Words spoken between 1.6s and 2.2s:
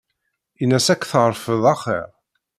axir.